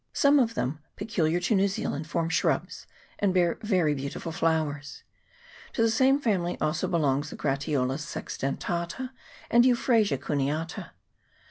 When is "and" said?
3.19-3.35, 9.51-9.63